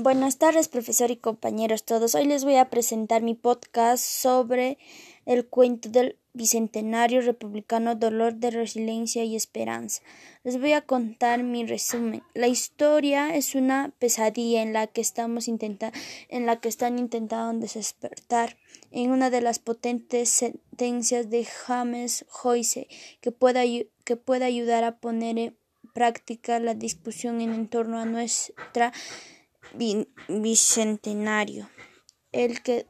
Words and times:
Buenas 0.00 0.38
tardes, 0.38 0.68
profesor 0.68 1.10
y 1.10 1.16
compañeros 1.16 1.82
todos. 1.82 2.14
Hoy 2.14 2.24
les 2.24 2.44
voy 2.44 2.54
a 2.54 2.70
presentar 2.70 3.20
mi 3.20 3.34
podcast 3.34 4.04
sobre 4.04 4.78
el 5.26 5.44
cuento 5.44 5.88
del 5.88 6.16
Bicentenario 6.34 7.20
Republicano 7.20 7.96
Dolor 7.96 8.36
de 8.36 8.52
Resiliencia 8.52 9.24
y 9.24 9.34
Esperanza. 9.34 10.00
Les 10.44 10.60
voy 10.60 10.70
a 10.70 10.82
contar 10.82 11.42
mi 11.42 11.66
resumen. 11.66 12.22
La 12.32 12.46
historia 12.46 13.34
es 13.34 13.56
una 13.56 13.92
pesadilla 13.98 14.62
en 14.62 14.72
la 14.72 14.86
que 14.86 15.00
estamos 15.00 15.48
intentando, 15.48 15.98
en 16.28 16.46
la 16.46 16.60
que 16.60 16.68
están 16.68 17.00
intentando 17.00 17.66
despertar 17.66 18.56
en 18.92 19.10
una 19.10 19.30
de 19.30 19.40
las 19.40 19.58
potentes 19.58 20.28
sentencias 20.28 21.28
de 21.28 21.44
James 21.44 22.24
Joyce 22.28 22.86
que 23.20 23.32
pueda, 23.32 23.62
que 24.04 24.14
pueda 24.14 24.46
ayudar 24.46 24.84
a 24.84 25.00
poner 25.00 25.38
en 25.38 25.56
práctica 25.92 26.60
la 26.60 26.74
discusión 26.74 27.40
en 27.40 27.66
torno 27.66 27.98
a 27.98 28.04
nuestra 28.04 28.92
bicentenario, 30.28 31.68
el 32.32 32.62
que 32.62 32.86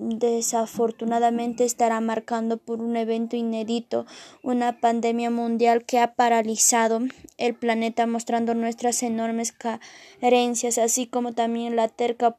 desafortunadamente 0.00 1.64
estará 1.64 2.00
marcando 2.00 2.56
por 2.56 2.80
un 2.80 2.96
evento 2.96 3.36
inédito, 3.36 4.06
una 4.42 4.80
pandemia 4.80 5.30
mundial 5.30 5.84
que 5.84 5.98
ha 5.98 6.14
paralizado 6.14 7.00
el 7.36 7.54
planeta 7.54 8.06
mostrando 8.06 8.54
nuestras 8.54 9.02
enormes 9.02 9.52
carencias, 9.52 10.78
así 10.78 11.06
como 11.06 11.34
también 11.34 11.76
la 11.76 11.88
terca 11.88 12.38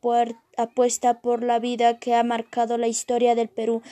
apuesta 0.57 1.21
por 1.21 1.43
la 1.43 1.59
vida 1.59 1.99
que 1.99 2.15
ha 2.15 2.23
marcado 2.23 2.79
la 2.79 2.87
historia 2.87 3.35
del 3.35 3.49
Perú 3.49 3.83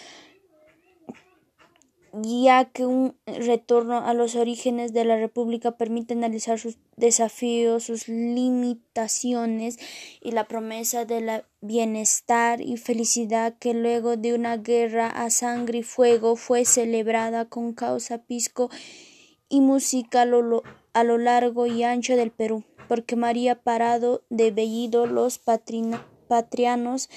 ya 2.13 2.65
que 2.65 2.85
un 2.85 3.15
retorno 3.25 4.05
a 4.05 4.13
los 4.13 4.35
orígenes 4.35 4.93
de 4.93 5.05
la 5.05 5.17
República 5.17 5.77
permite 5.77 6.13
analizar 6.13 6.59
sus 6.59 6.77
desafíos, 6.95 7.83
sus 7.83 8.07
limitaciones 8.07 9.77
y 10.21 10.31
la 10.31 10.45
promesa 10.45 11.05
de 11.05 11.21
la 11.21 11.45
bienestar 11.61 12.61
y 12.61 12.77
felicidad 12.77 13.55
que 13.59 13.73
luego 13.73 14.17
de 14.17 14.33
una 14.33 14.57
guerra 14.57 15.07
a 15.07 15.29
sangre 15.29 15.79
y 15.79 15.83
fuego 15.83 16.35
fue 16.35 16.65
celebrada 16.65 17.45
con 17.45 17.73
causa 17.73 18.19
pisco 18.19 18.69
y 19.49 19.61
música 19.61 20.21
a 20.21 20.25
lo, 20.25 21.17
largo 21.17 21.65
y 21.67 21.83
ancho 21.83 22.15
del 22.15 22.31
Perú, 22.31 22.63
porque 22.87 23.15
María 23.15 23.55
Parado 23.61 24.23
de 24.29 24.51
Bellido, 24.51 25.05
los 25.05 25.39
patrianos 25.39 27.09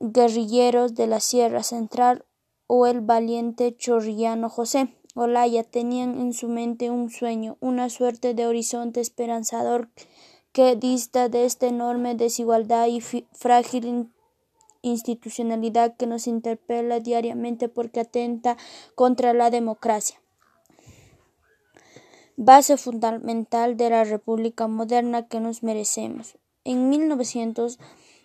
guerrilleros 0.00 0.94
de 0.94 1.06
la 1.06 1.20
Sierra 1.20 1.62
Central 1.62 2.24
o 2.72 2.86
el 2.86 3.00
valiente 3.00 3.76
chorrillano 3.76 4.48
José 4.48 4.94
Olaya 5.16 5.64
tenían 5.64 6.20
en 6.20 6.32
su 6.32 6.46
mente 6.46 6.88
un 6.88 7.10
sueño, 7.10 7.56
una 7.58 7.90
suerte 7.90 8.32
de 8.32 8.46
horizonte 8.46 9.00
esperanzador 9.00 9.88
que 10.52 10.76
dista 10.76 11.28
de 11.28 11.46
esta 11.46 11.66
enorme 11.66 12.14
desigualdad 12.14 12.86
y 12.86 13.00
frágil 13.00 14.12
institucionalidad 14.82 15.96
que 15.96 16.06
nos 16.06 16.28
interpela 16.28 17.00
diariamente 17.00 17.68
porque 17.68 17.98
atenta 17.98 18.56
contra 18.94 19.34
la 19.34 19.50
democracia. 19.50 20.22
Base 22.36 22.76
fundamental 22.76 23.76
de 23.76 23.90
la 23.90 24.04
República 24.04 24.68
moderna 24.68 25.26
que 25.26 25.40
nos 25.40 25.64
merecemos. 25.64 26.38
En 26.62 26.88
1900 26.88 27.80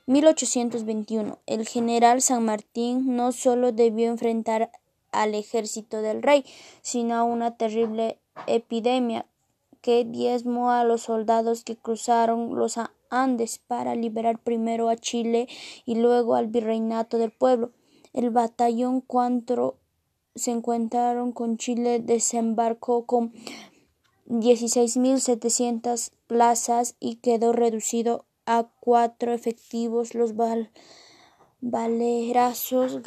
1821. 0.08 1.39
El 1.45 1.67
general 1.67 2.22
San 2.22 2.45
Martín 2.45 3.16
no 3.16 3.31
solo 3.31 3.72
debió 3.72 4.09
enfrentar 4.09 4.72
al 5.11 5.34
ejército 5.34 6.02
del 6.02 6.22
rey, 6.22 6.45
sino 6.81 7.16
a 7.16 7.23
una 7.23 7.58
terrible 7.58 8.20
epidemia 8.48 9.26
que 9.81 10.03
diezmó 10.03 10.72
a 10.72 10.83
los 10.83 11.03
soldados 11.03 11.64
que 11.64 11.76
cruzaron 11.76 12.56
los 12.56 12.80
Andes 13.09 13.59
para 13.59 13.95
liberar 13.95 14.39
primero 14.39 14.89
a 14.89 14.98
Chile 14.98 15.48
y 15.86 15.95
luego 15.95 16.36
al 16.36 16.48
virreinato 16.48 17.17
del 17.17 17.31
pueblo. 17.31 17.72
El 18.14 18.30
batallón 18.31 19.02
cuando 19.02 19.78
se 20.36 20.52
encontraron 20.52 21.32
con 21.32 21.58
Chile 21.58 21.99
desembarcó 21.99 23.05
con 23.05 23.32
16.700 24.27 26.11
plazas 26.27 26.95
y 26.99 27.17
quedó 27.17 27.54
reducido 27.54 28.26
a 28.45 28.66
cuatro 28.80 29.33
efectivos 29.33 30.14
los 30.14 30.33
valerazos 31.61 33.00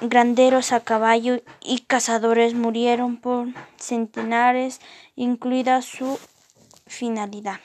granderos 0.00 0.72
a 0.72 0.80
caballo 0.80 1.40
y 1.62 1.78
cazadores 1.80 2.54
murieron 2.54 3.16
por 3.16 3.48
centenares, 3.78 4.80
incluida 5.16 5.80
su 5.82 6.18
finalidad. 6.86 7.60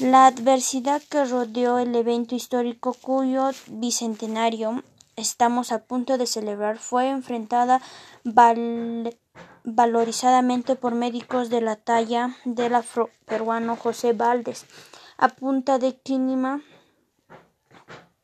La 0.00 0.26
adversidad 0.26 1.00
que 1.02 1.24
rodeó 1.24 1.78
el 1.78 1.94
evento 1.94 2.34
histórico 2.34 2.94
cuyo 2.94 3.50
bicentenario 3.68 4.82
estamos 5.14 5.70
a 5.70 5.84
punto 5.84 6.18
de 6.18 6.26
celebrar 6.26 6.78
fue 6.78 7.08
enfrentada 7.10 7.80
valorizadamente 9.64 10.74
por 10.74 10.94
médicos 10.94 11.50
de 11.50 11.60
la 11.60 11.76
talla 11.76 12.34
del 12.44 12.74
afroperuano 12.74 13.76
José 13.76 14.12
Valdés 14.14 14.66
a 15.22 15.28
punta 15.28 15.78
de 15.78 15.90
quinima, 16.06 16.62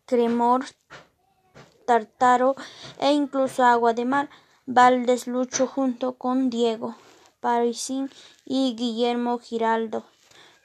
cremor, 0.05 0.65
tartaro 1.87 2.57
e 2.99 3.13
incluso 3.13 3.63
agua 3.63 3.93
de 3.95 4.05
mar. 4.05 4.29
Valdés 4.67 5.29
luchó 5.29 5.69
junto 5.69 6.15
con 6.19 6.51
Diego 6.51 6.97
Parisín 7.39 8.11
y 8.45 8.75
Guillermo 8.75 9.39
Giraldo 9.39 10.07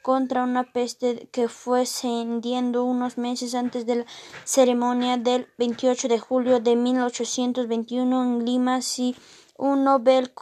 contra 0.02 0.42
una 0.42 0.64
peste 0.64 1.28
que 1.30 1.46
fue 1.46 1.86
cendiendo 1.86 2.82
unos 2.82 3.16
meses 3.16 3.54
antes 3.54 3.86
de 3.86 3.94
la 3.94 4.06
ceremonia 4.42 5.16
del 5.16 5.46
28 5.56 6.08
de 6.08 6.18
julio 6.18 6.58
de 6.58 6.74
1821 6.74 8.22
en 8.24 8.44
Lima, 8.44 8.82
si 8.82 9.14
un 9.56 9.84
Nobel 9.84 10.32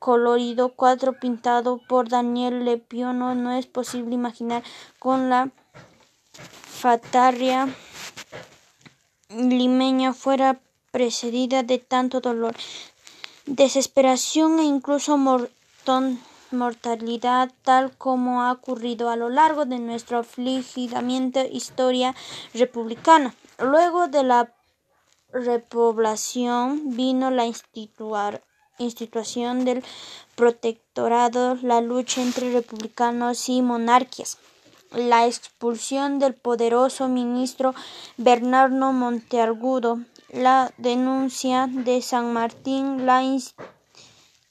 colorido 0.00 0.70
cuatro 0.70 1.12
pintado 1.12 1.78
por 1.86 2.08
Daniel 2.08 2.64
Lepiono 2.64 3.34
no 3.34 3.52
es 3.52 3.66
posible 3.66 4.14
imaginar 4.14 4.64
con 4.98 5.28
la 5.28 5.50
fatarria 6.32 7.68
limeña 9.28 10.14
fuera 10.14 10.58
precedida 10.90 11.62
de 11.62 11.78
tanto 11.78 12.20
dolor, 12.20 12.56
desesperación 13.44 14.58
e 14.58 14.64
incluso 14.64 15.18
mortalidad 16.50 17.52
tal 17.62 17.94
como 17.98 18.42
ha 18.42 18.52
ocurrido 18.52 19.10
a 19.10 19.16
lo 19.16 19.28
largo 19.28 19.66
de 19.66 19.78
nuestra 19.80 20.20
afligidamente 20.20 21.46
historia 21.52 22.16
republicana. 22.54 23.34
Luego 23.58 24.08
de 24.08 24.24
la 24.24 24.54
repoblación 25.30 26.96
vino 26.96 27.30
la 27.30 27.44
institución 27.44 28.40
institución 28.80 29.64
del 29.64 29.84
protectorado, 30.34 31.56
la 31.62 31.80
lucha 31.80 32.22
entre 32.22 32.52
republicanos 32.52 33.48
y 33.48 33.62
monarquías, 33.62 34.38
la 34.92 35.26
expulsión 35.26 36.18
del 36.18 36.34
poderoso 36.34 37.08
ministro 37.08 37.74
Bernardo 38.16 38.92
Monteagudo, 38.92 40.00
la 40.32 40.72
denuncia 40.78 41.68
de 41.70 42.02
San 42.02 42.32
Martín, 42.32 43.06
la 43.06 43.22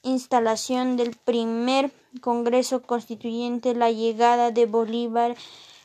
instalación 0.02 0.96
del 0.96 1.16
primer 1.16 1.92
Congreso 2.20 2.82
Constituyente, 2.82 3.74
la 3.74 3.90
llegada 3.90 4.50
de 4.50 4.66
Bolívar 4.66 5.36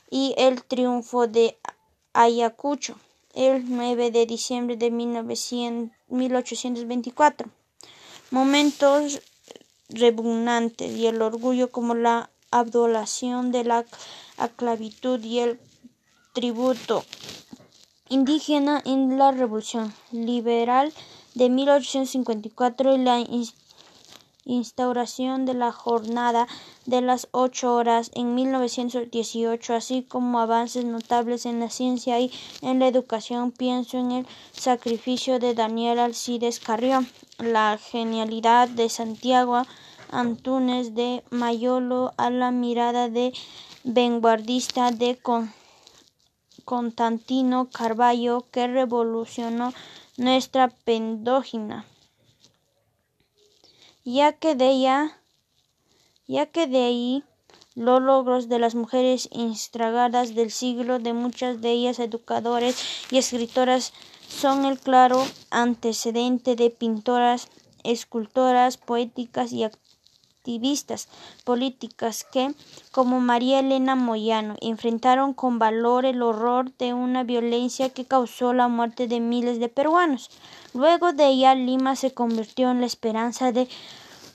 y 0.09 0.34
el 0.38 0.63
triunfo 0.63 1.28
de 1.28 1.57
Ayacucho 2.13 2.95
el 3.35 3.69
9 3.69 4.09
de 4.11 4.25
diciembre 4.25 4.78
de 4.78 4.91
1824 4.91 7.50
momentos 8.31 9.21
repugnantes 9.89 10.91
y 10.95 11.07
el 11.07 11.21
orgullo 11.21 11.71
como 11.71 11.95
la 11.95 12.29
abdolación 12.51 13.51
de 13.51 13.63
la 13.63 13.85
esclavitud 14.41 15.23
y 15.23 15.39
el 15.39 15.59
tributo 16.33 17.03
indígena 18.09 18.81
en 18.85 19.17
la 19.17 19.31
revolución 19.31 19.93
liberal 20.11 20.93
de 21.33 21.49
1854 21.49 22.95
y 22.95 22.97
la 22.99 23.19
instauración 24.45 25.45
de 25.45 25.55
la 25.55 25.71
jornada 25.71 26.47
de 26.85 27.01
las 27.01 27.27
ocho 27.31 27.73
horas 27.73 28.11
en 28.13 28.35
1918, 28.35 29.73
así 29.73 30.03
como 30.03 30.39
avances 30.39 30.85
notables 30.85 31.45
en 31.45 31.59
la 31.59 31.69
ciencia 31.69 32.19
y 32.19 32.31
en 32.61 32.79
la 32.79 32.87
educación. 32.87 33.51
Pienso 33.51 33.97
en 33.97 34.11
el 34.11 34.27
sacrificio 34.51 35.39
de 35.39 35.55
Daniel 35.55 35.99
Alcides 35.99 36.59
Carrión, 36.59 37.07
la 37.39 37.77
genialidad 37.77 38.69
de 38.69 38.87
Santiago 38.89 39.63
Antúnez 40.11 40.93
de 40.93 41.23
Mayolo 41.31 42.13
a 42.17 42.29
la 42.29 42.51
mirada 42.51 43.09
de 43.09 43.33
vanguardista 43.83 44.91
de 44.91 45.19
Constantino 46.63 47.69
Carballo 47.71 48.45
que 48.51 48.67
revolucionó 48.67 49.73
nuestra 50.17 50.69
pendógina 50.69 51.85
ya 54.05 54.34
que 54.34 54.55
de 54.55 54.69
ella, 54.69 55.19
ya 56.28 56.46
que 56.46 56.67
de 56.67 56.84
ahí. 56.84 57.23
Los 57.75 58.02
logros 58.02 58.47
de 58.47 58.57
las 58.57 58.73
mujeres 58.73 59.28
instragadas 59.34 60.34
del 60.34 60.49
siglo, 60.49 60.97
de 60.97 61.11
muchas 61.11 61.59
de 61.59 61.72
ellas 61.72 61.99
educadoras 61.99 62.81
y 63.11 63.17
escritoras, 63.17 63.91
son 64.29 64.63
el 64.63 64.79
claro 64.79 65.22
antecedente 65.49 66.55
de 66.55 66.69
pintoras, 66.69 67.49
escultoras, 67.84 68.78
poéticas 68.78 69.52
y 69.52 69.66
activistas 70.45 71.07
políticas 71.43 72.23
que, 72.23 72.53
como 72.91 73.19
María 73.19 73.61
Elena 73.61 73.95
Moyano, 73.95 74.55
enfrentaron 74.61 75.33
con 75.33 75.57
valor 75.57 76.05
el 76.05 76.21
horror 76.21 76.71
de 76.77 76.93
una 76.93 77.23
violencia 77.23 77.89
que 77.89 78.05
causó 78.05 78.53
la 78.53 78.67
muerte 78.67 79.07
de 79.07 79.19
miles 79.19 79.59
de 79.59 79.69
peruanos. 79.69 80.29
Luego 80.75 81.13
de 81.13 81.29
ella, 81.29 81.55
Lima 81.55 81.95
se 81.95 82.13
convirtió 82.13 82.69
en 82.69 82.81
la 82.81 82.85
esperanza 82.85 83.51
de 83.51 83.67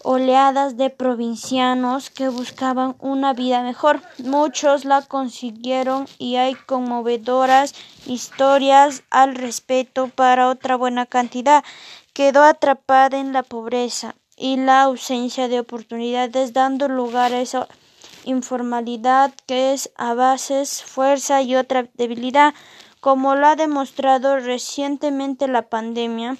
oleadas 0.02 0.76
de 0.76 0.90
provincianos 0.90 2.10
que 2.10 2.28
buscaban 2.28 2.96
una 2.98 3.32
vida 3.32 3.62
mejor. 3.62 4.02
Muchos 4.18 4.84
la 4.84 5.02
consiguieron 5.02 6.08
y 6.18 6.36
hay 6.36 6.54
conmovedoras 6.54 7.72
historias 8.04 9.04
al 9.10 9.36
respecto 9.36 10.08
para 10.08 10.48
otra 10.48 10.74
buena 10.74 11.06
cantidad. 11.06 11.62
Quedó 12.14 12.42
atrapada 12.42 13.20
en 13.20 13.32
la 13.32 13.44
pobreza 13.44 14.16
y 14.40 14.56
la 14.56 14.82
ausencia 14.82 15.48
de 15.48 15.60
oportunidades 15.60 16.54
dando 16.54 16.88
lugar 16.88 17.34
a 17.34 17.42
esa 17.42 17.68
informalidad 18.24 19.32
que 19.46 19.74
es 19.74 19.90
a 19.96 20.14
veces 20.14 20.82
fuerza 20.82 21.42
y 21.42 21.56
otra 21.56 21.88
debilidad, 21.94 22.54
como 23.00 23.34
lo 23.34 23.46
ha 23.46 23.56
demostrado 23.56 24.38
recientemente 24.38 25.46
la 25.46 25.68
pandemia. 25.68 26.38